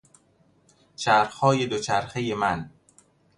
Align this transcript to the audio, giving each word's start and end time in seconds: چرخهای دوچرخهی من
چرخهای 0.95 1.65
دوچرخهی 1.67 2.33
من 2.33 2.69